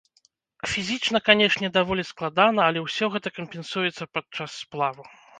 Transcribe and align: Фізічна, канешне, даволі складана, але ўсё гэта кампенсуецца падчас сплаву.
Фізічна, 0.71 1.19
канешне, 1.27 1.67
даволі 1.75 2.03
складана, 2.11 2.61
але 2.69 2.79
ўсё 2.85 3.09
гэта 3.15 3.33
кампенсуецца 3.35 4.03
падчас 4.17 4.57
сплаву. 4.63 5.07